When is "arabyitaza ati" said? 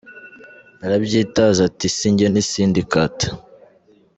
0.85-1.87